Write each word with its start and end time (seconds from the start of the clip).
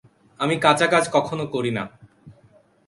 আমি 0.39 0.55
কাঁচা 0.59 0.87
কাজ 0.87 1.03
কখনো 1.11 1.43
করি 1.45 1.71
না। 1.71 1.83